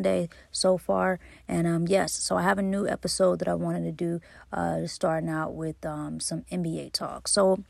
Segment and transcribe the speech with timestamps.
[0.00, 1.20] Sunday so far.
[1.46, 4.20] And um, yes, so I have a new episode that I wanted to do,
[4.52, 7.28] uh, starting out with um, some NBA talk.
[7.28, 7.62] So,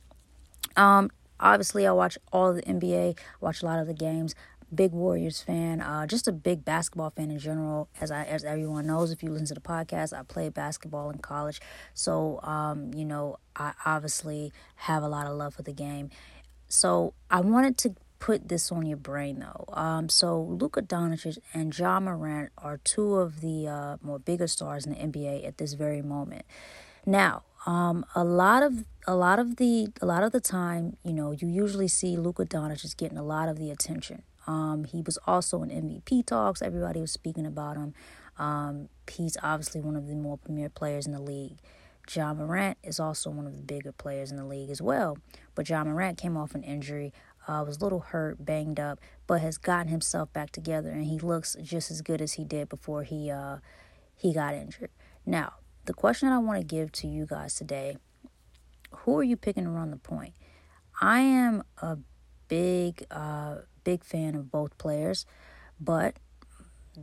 [0.77, 1.11] um,
[1.41, 4.35] obviously, I watch all the NBA, watch a lot of the games
[4.73, 7.89] big Warriors fan, uh, just a big basketball fan in general.
[8.01, 11.19] As I, as everyone knows, if you listen to the podcast, I played basketball in
[11.19, 11.61] college,
[11.93, 16.11] so um, you know I obviously have a lot of love for the game.
[16.69, 19.65] So I wanted to put this on your brain though.
[19.73, 24.87] Um, so Luka Doncic and Ja Morant are two of the uh, more bigger stars
[24.87, 26.45] in the NBA at this very moment.
[27.05, 31.13] Now, um, a lot of a lot of the a lot of the time, you
[31.13, 34.23] know, you usually see Luka Doncic getting a lot of the attention.
[34.47, 36.63] Um, he was also in MVP talks.
[36.63, 37.95] Everybody was speaking about him.
[38.39, 41.59] Um, he's obviously one of the more premier players in the league.
[42.15, 45.19] Ja Morant is also one of the bigger players in the league as well.
[45.55, 47.13] But Ja Morant came off an injury,
[47.49, 51.19] uh, was a little hurt, banged up, but has gotten himself back together, and he
[51.19, 53.59] looks just as good as he did before he uh,
[54.15, 54.91] he got injured.
[55.25, 55.55] Now,
[55.87, 57.97] the question that I want to give to you guys today:
[58.91, 60.35] Who are you picking to run the point?
[61.01, 61.99] I am a
[62.49, 65.27] big uh, big fan of both players,
[65.81, 66.17] but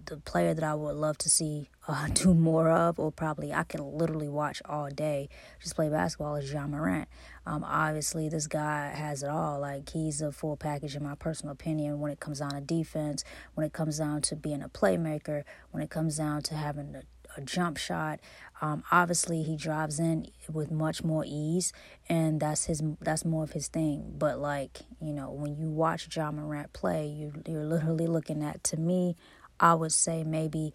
[0.06, 3.64] the player that I would love to see uh, do more of, or probably I
[3.64, 5.30] can literally watch all day
[5.62, 7.08] just play basketball, is Ja Morant.
[7.45, 9.59] Um, obviously, this guy has it all.
[9.59, 13.23] Like, he's a full package, in my personal opinion, when it comes down to defense,
[13.56, 17.03] when it comes down to being a playmaker, when it comes down to having a
[17.38, 18.20] a jump shot.
[18.62, 21.72] Um, obviously, he drives in with much more ease,
[22.09, 22.81] and that's his.
[23.02, 24.14] That's more of his thing.
[24.18, 28.64] But like you know, when you watch Ja Morant play, you you're literally looking at.
[28.66, 29.16] To me,
[29.59, 30.73] I would say maybe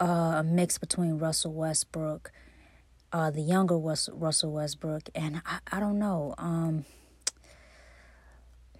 [0.00, 2.32] uh, a mix between Russell Westbrook,
[3.12, 6.34] uh, the younger Russell Westbrook, and I, I don't know.
[6.38, 6.84] Um,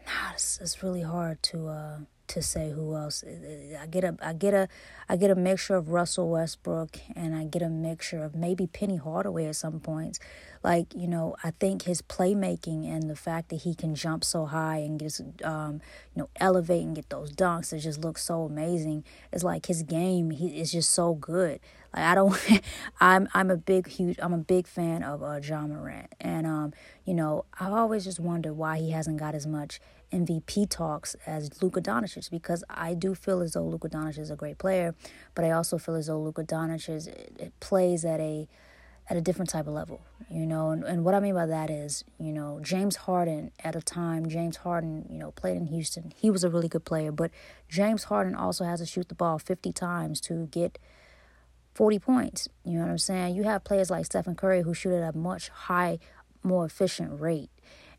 [0.06, 1.68] nah, it's, it's really hard to.
[1.68, 1.98] Uh,
[2.30, 3.24] to say who else.
[3.24, 4.68] I get a I get a
[5.08, 8.96] I get a mixture of Russell Westbrook and I get a mixture of maybe Penny
[8.96, 10.20] Hardaway at some points.
[10.62, 14.44] Like you know, I think his playmaking and the fact that he can jump so
[14.44, 15.80] high and just um,
[16.14, 19.04] you know elevate and get those dunks, it just looks so amazing.
[19.32, 21.60] It's like his game he is just so good.
[21.94, 22.60] Like I don't,
[23.00, 26.74] I'm I'm a big huge I'm a big fan of uh, Ja Morant, and um,
[27.06, 29.80] you know I've always just wondered why he hasn't got as much
[30.12, 34.36] MVP talks as Luka Doncic because I do feel as though Luka Doncic is a
[34.36, 34.94] great player,
[35.34, 38.48] but I also feel as though Luka Doncic plays at a
[39.10, 40.00] at a different type of level,
[40.30, 40.70] you know.
[40.70, 44.28] And, and what I mean by that is, you know, James Harden at a time,
[44.28, 46.12] James Harden, you know, played in Houston.
[46.16, 47.32] He was a really good player, but
[47.68, 50.78] James Harden also has to shoot the ball 50 times to get
[51.74, 52.48] 40 points.
[52.64, 53.34] You know what I'm saying?
[53.34, 55.98] You have players like Stephen Curry who shoot at a much high,
[56.44, 57.50] more efficient rate.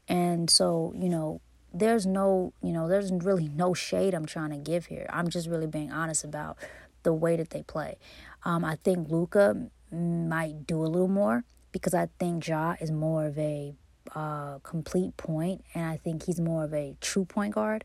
[0.07, 1.41] And so, you know,
[1.73, 5.07] there's no, you know, there's really no shade I'm trying to give here.
[5.09, 6.57] I'm just really being honest about
[7.03, 7.97] the way that they play.
[8.43, 13.25] Um, I think Luka might do a little more because I think Ja is more
[13.25, 13.75] of a
[14.15, 17.83] uh, complete point, and I think he's more of a true point guard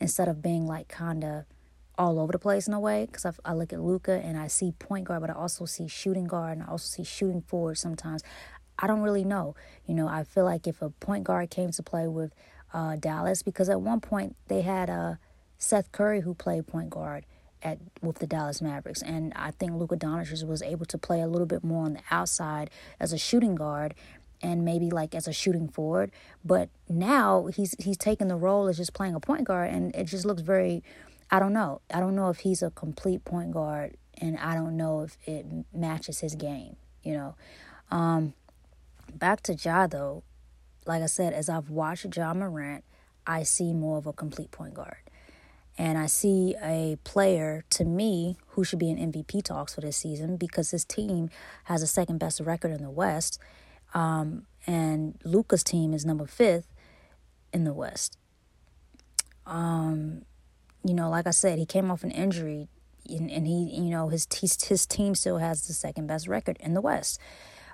[0.00, 1.44] instead of being like kind of
[1.96, 3.06] all over the place in a way.
[3.06, 5.88] Because I, I look at Luka and I see point guard, but I also see
[5.88, 8.22] shooting guard and I also see shooting forward sometimes.
[8.78, 9.54] I don't really know.
[9.86, 12.32] You know, I feel like if a point guard came to play with
[12.72, 15.14] uh, Dallas because at one point they had uh,
[15.58, 17.24] Seth Curry who played point guard
[17.62, 21.26] at with the Dallas Mavericks, and I think Luka Doncic was able to play a
[21.26, 22.70] little bit more on the outside
[23.00, 23.94] as a shooting guard
[24.40, 26.12] and maybe like as a shooting forward.
[26.44, 30.04] But now he's he's taking the role as just playing a point guard, and it
[30.04, 30.82] just looks very.
[31.30, 31.82] I don't know.
[31.92, 35.46] I don't know if he's a complete point guard, and I don't know if it
[35.74, 36.76] matches his game.
[37.02, 37.34] You know.
[37.90, 38.34] Um,
[39.14, 40.22] back to Ja though
[40.88, 42.82] like I said, as I've watched Ja Morant,
[43.26, 44.96] I see more of a complete point guard.
[45.78, 49.96] And I see a player to me who should be in MVP talks for this
[49.96, 51.30] season because his team
[51.64, 53.38] has a second best record in the West.
[53.94, 56.74] Um, and Luka's team is number fifth
[57.52, 58.18] in the West.
[59.46, 60.22] Um,
[60.84, 62.68] you know, like I said, he came off an injury
[63.08, 66.56] and, and he, you know, his, his, his team still has the second best record
[66.58, 67.20] in the West.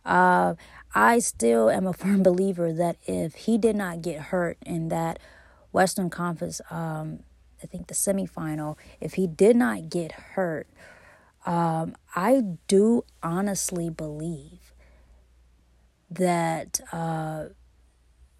[0.04, 0.54] Uh,
[0.94, 5.18] I still am a firm believer that if he did not get hurt in that
[5.72, 7.20] Western Conference, um,
[7.64, 10.68] I think the semifinal, if he did not get hurt,
[11.46, 14.72] um, I do honestly believe
[16.10, 17.46] that uh,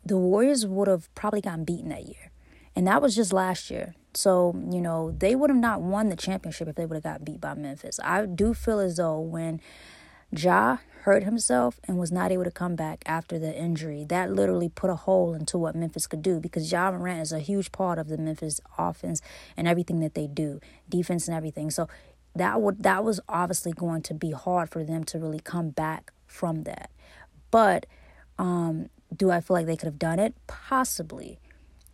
[0.05, 2.31] the Warriors would have probably gotten beaten that year.
[2.77, 3.95] And that was just last year.
[4.15, 7.25] So, you know, they would have not won the championship if they would have got
[7.25, 7.99] beat by Memphis.
[8.03, 9.61] I do feel as though when
[10.37, 14.07] Ja hurt himself and was not able to come back after the injury.
[14.09, 17.41] That literally put a hole into what Memphis could do because Ja Morant is a
[17.41, 19.21] huge part of the Memphis offense
[19.55, 21.71] and everything that they do, defense and everything.
[21.71, 21.89] So
[22.35, 26.11] that would that was obviously going to be hard for them to really come back
[26.27, 26.91] from that.
[27.51, 27.85] But
[28.39, 30.35] um, do I feel like they could have done it?
[30.47, 31.39] Possibly.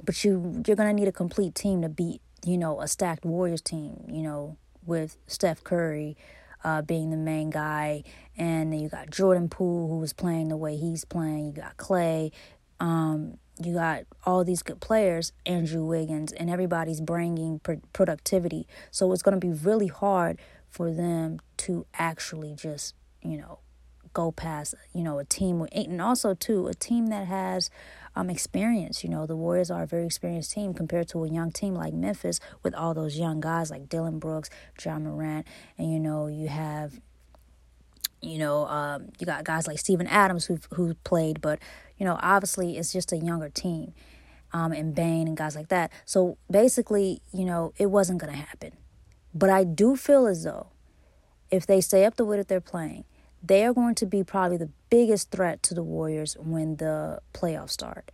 [0.02, 3.60] But you you're gonna need a complete team to beat, you know, a stacked Warriors
[3.60, 4.56] team, you know,
[4.86, 6.16] with Steph Curry
[6.64, 8.02] uh, being the main guy,
[8.36, 11.46] and then you got Jordan Poole who was playing the way he's playing.
[11.46, 12.32] You got Klay.
[12.78, 18.66] Um, you got all these good players, Andrew Wiggins, and everybody's bringing pr- productivity.
[18.90, 23.58] So it's going to be really hard for them to actually just, you know,
[24.12, 27.70] go past, you know, a team and also too a team that has
[28.16, 29.04] um experience.
[29.04, 31.92] You know, the Warriors are a very experienced team compared to a young team like
[31.92, 34.50] Memphis with all those young guys like Dillon Brooks,
[34.84, 35.46] Ja Morant,
[35.78, 37.00] and you know you have.
[38.22, 41.58] You know, um, you got guys like Steven Adams who who played, but
[41.96, 43.94] you know, obviously it's just a younger team,
[44.52, 45.90] um, and Bane and guys like that.
[46.04, 48.72] So basically, you know, it wasn't gonna happen.
[49.32, 50.66] But I do feel as though
[51.50, 53.04] if they stay up the way that they're playing,
[53.42, 57.70] they are going to be probably the biggest threat to the Warriors when the playoffs
[57.70, 58.10] start.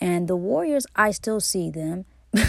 [0.00, 2.04] And the Warriors, I still see them,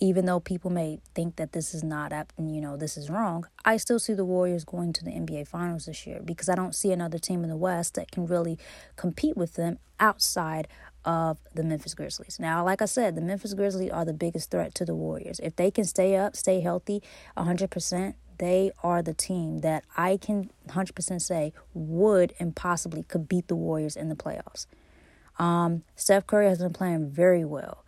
[0.00, 3.08] even though people may think that this is not, up and you know, this is
[3.08, 3.46] wrong.
[3.64, 6.74] I still see the Warriors going to the NBA Finals this year because I don't
[6.74, 8.58] see another team in the West that can really
[8.96, 10.68] compete with them outside
[11.04, 12.38] of the Memphis Grizzlies.
[12.40, 15.40] Now, like I said, the Memphis Grizzlies are the biggest threat to the Warriors.
[15.42, 17.02] If they can stay up, stay healthy
[17.36, 23.48] 100%, they are the team that I can 100% say would and possibly could beat
[23.48, 24.66] the Warriors in the playoffs.
[25.38, 27.84] Um, Steph Curry has been playing very well.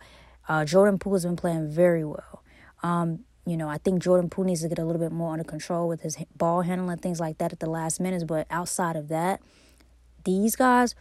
[0.47, 2.43] Uh, Jordan Poole has been playing very well.
[2.83, 5.43] Um, you know, I think Jordan Poole needs to get a little bit more under
[5.43, 8.25] control with his ball handling, things like that at the last minutes.
[8.25, 9.41] But outside of that,
[10.25, 10.95] these guys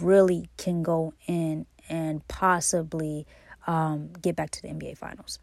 [0.00, 3.26] really can go in and possibly
[3.66, 5.38] um, get back to the NBA Finals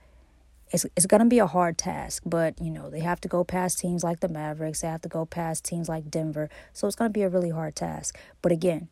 [0.72, 3.44] it's it's going to be a hard task, but you know, they have to go
[3.44, 6.50] past teams like the Mavericks, they have to go past teams like Denver.
[6.74, 8.18] So it's going to be a really hard task.
[8.42, 8.90] But again,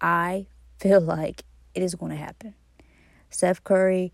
[0.00, 0.46] I
[0.78, 1.44] feel like
[1.74, 2.54] it is going to happen.
[3.28, 4.12] Steph Curry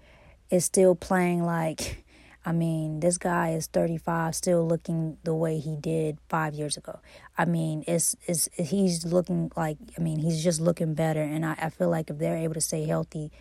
[0.50, 2.04] is still playing like
[2.46, 7.00] I mean, this guy is 35, still looking the way he did five years ago.
[7.36, 11.20] I mean, it's, it's he's looking like, I mean, he's just looking better.
[11.20, 13.32] And I, I feel like if they're able to stay healthy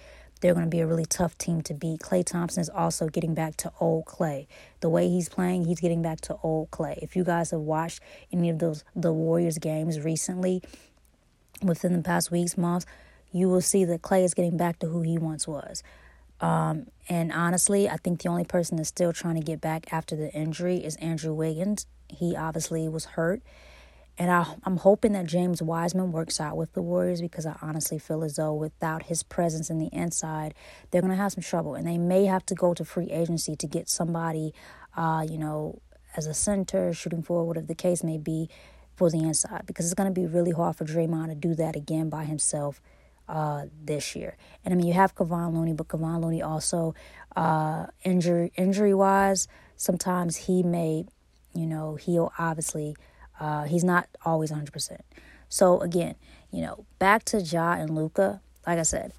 [0.41, 2.01] they're going to be a really tough team to beat.
[2.01, 4.47] Klay Thompson is also getting back to old Klay.
[4.81, 6.97] The way he's playing, he's getting back to old Klay.
[7.01, 8.01] If you guys have watched
[8.31, 10.61] any of those the Warriors games recently,
[11.63, 12.85] within the past weeks, months,
[13.31, 15.83] you will see that Klay is getting back to who he once was.
[16.41, 20.15] Um, and honestly, I think the only person that's still trying to get back after
[20.15, 21.85] the injury is Andrew Wiggins.
[22.09, 23.41] He obviously was hurt
[24.17, 27.99] and I, I'm hoping that James Wiseman works out with the Warriors because I honestly
[27.99, 30.53] feel as though without his presence in the inside,
[30.89, 31.75] they're going to have some trouble.
[31.75, 34.53] And they may have to go to free agency to get somebody,
[34.95, 35.81] uh, you know,
[36.15, 38.49] as a center, shooting forward, whatever the case may be,
[38.95, 39.65] for the inside.
[39.65, 42.81] Because it's going to be really hard for Draymond to do that again by himself
[43.27, 44.37] uh, this year.
[44.63, 46.95] And I mean, you have Kevon Looney, but Kevon Looney also,
[47.35, 51.05] uh, injury injury wise, sometimes he may,
[51.53, 52.95] you know, he'll obviously–
[53.39, 54.99] uh, he's not always 100%.
[55.49, 56.15] So again,
[56.51, 58.41] you know, back to Ja and Luka.
[58.65, 59.13] Like I said,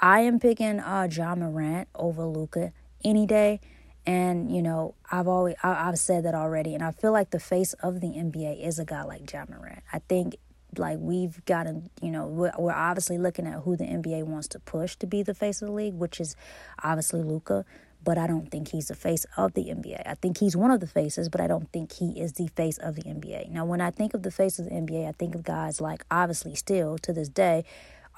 [0.00, 2.72] I am picking uh, Ja Morant over Luka
[3.04, 3.60] any day.
[4.04, 7.38] And you know, I've always I, have said that already, and I feel like the
[7.38, 9.84] face of the NBA is a guy like Ja Morant.
[9.92, 10.38] I think
[10.78, 14.58] like we've gotten, you know, we're, we're obviously looking at who the NBA wants to
[14.58, 16.36] push to be the face of the league, which is
[16.82, 17.64] obviously Luka.
[18.04, 20.02] but I don't think he's the face of the NBA.
[20.06, 22.78] I think he's one of the faces, but I don't think he is the face
[22.78, 23.50] of the NBA.
[23.50, 26.04] Now, when I think of the face of the NBA, I think of guys like,
[26.10, 27.64] obviously, still to this day,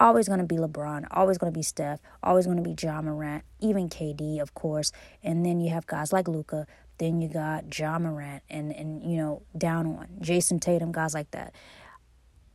[0.00, 3.00] always going to be LeBron, always going to be Steph, always going to be Ja
[3.02, 4.90] Morant, even KD, of course.
[5.22, 6.66] And then you have guys like Luka.
[6.98, 11.30] Then you got Ja Morant and, and you know, down on Jayson Tatum, guys like
[11.32, 11.54] that.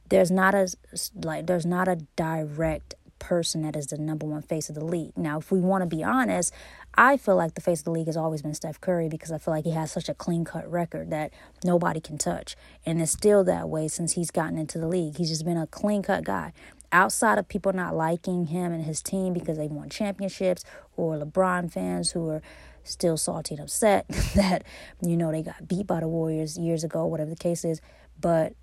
[0.09, 0.67] There's not a
[1.15, 5.15] like there's not a direct person that is the number one face of the league.
[5.17, 6.53] Now, if we want to be honest,
[6.95, 9.37] I feel like the face of the league has always been Steph Curry because I
[9.37, 11.31] feel like he has such a clean cut record that
[11.63, 12.55] nobody can touch.
[12.85, 15.17] And it's still that way since he's gotten into the league.
[15.17, 16.53] He's just been a clean cut guy.
[16.91, 20.63] Outside of people not liking him and his team because they won championships,
[20.97, 22.41] or LeBron fans who are
[22.83, 24.63] still salty and upset that,
[25.01, 27.79] you know, they got beat by the Warriors years ago, whatever the case is.
[28.19, 28.53] But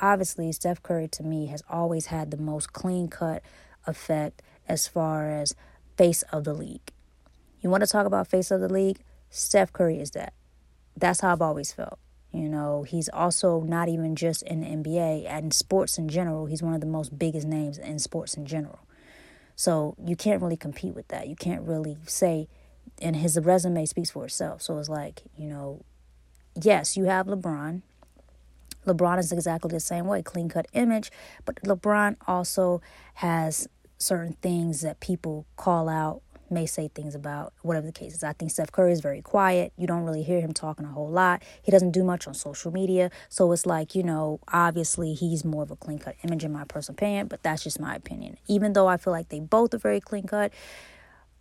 [0.00, 3.42] obviously, Steph Curry to me has always had the most clean cut
[3.86, 5.54] effect as far as
[5.96, 6.92] face of the league.
[7.60, 9.00] You want to talk about face of the league?
[9.30, 10.34] Steph Curry is that.
[10.96, 11.98] That's how I've always felt.
[12.32, 16.46] You know, he's also not even just in the NBA and sports in general.
[16.46, 18.80] He's one of the most biggest names in sports in general.
[19.56, 21.28] So you can't really compete with that.
[21.28, 22.48] You can't really say,
[23.00, 24.62] and his resume speaks for itself.
[24.62, 25.84] So it's like, you know,
[26.60, 27.82] yes, you have LeBron.
[28.86, 31.10] LeBron is exactly the same way, clean cut image,
[31.44, 32.80] but LeBron also
[33.14, 38.22] has certain things that people call out may say things about whatever the case is.
[38.22, 39.72] I think Steph Curry is very quiet.
[39.76, 41.42] You don't really hear him talking a whole lot.
[41.62, 43.10] He doesn't do much on social media.
[43.28, 46.64] So it's like, you know, obviously he's more of a clean cut image in my
[46.64, 48.38] personal opinion, but that's just my opinion.
[48.46, 50.52] Even though I feel like they both are very clean cut,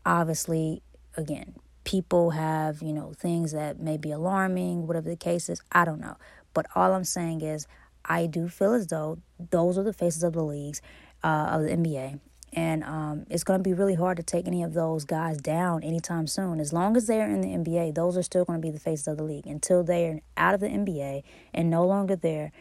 [0.06, 0.82] obviously,
[1.16, 5.62] again, people have, you know, things that may be alarming, whatever the case is.
[5.72, 6.16] I don't know.
[6.54, 7.68] But all I'm saying is,
[8.06, 9.20] I do feel as though
[9.52, 10.82] those are the faces of the leagues,
[11.24, 12.20] uh, of the NBA.
[12.56, 15.82] And um, it's going to be really hard to take any of those guys down
[15.82, 16.60] anytime soon.
[16.60, 19.08] As long as they're in the NBA, those are still going to be the faces
[19.08, 19.48] of the league.
[19.48, 22.52] Until they are out of the NBA and no longer there,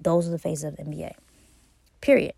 [0.00, 1.12] those are the faces of the NBA.
[2.00, 2.32] Period.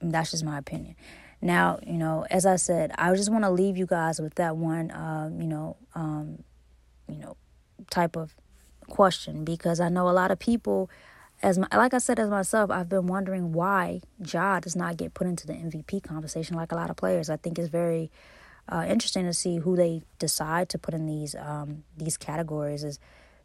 [0.00, 0.96] And that's just my opinion.
[1.40, 4.56] Now, you know, as I said, I just want to leave you guys with that
[4.56, 6.42] one, uh, you know, um,
[7.08, 7.36] you know,
[7.90, 8.34] type of
[8.90, 10.90] question because I know a lot of people
[11.42, 15.14] as my, like I said as myself, I've been wondering why Ja does not get
[15.14, 17.30] put into the MVP conversation like a lot of players.
[17.30, 18.10] I think it's very
[18.68, 22.98] uh, interesting to see who they decide to put in these um, these categories as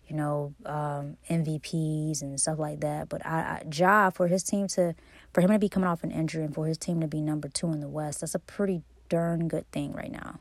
[0.07, 3.07] you know um, MVPs and stuff like that.
[3.07, 4.93] But I, I, Ja for his team to
[5.33, 7.47] for him to be coming off an injury and for his team to be number
[7.47, 10.39] two in the West, that's a pretty darn good thing right now.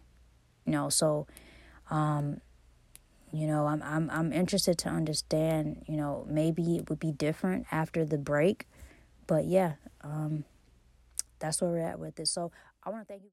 [0.66, 1.28] You know, so
[1.88, 2.40] um,
[3.34, 7.66] you know, I'm I'm I'm interested to understand, you know, maybe it would be different
[7.72, 8.66] after the break.
[9.26, 10.44] But yeah, um
[11.38, 12.30] that's where we're at with this.
[12.30, 12.52] So
[12.84, 13.22] I want to thank you